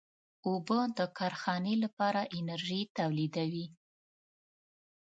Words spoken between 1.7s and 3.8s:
لپاره انرژي تولیدوي.